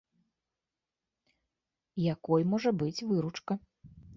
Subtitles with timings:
[2.13, 3.53] Якой можа быць выручка?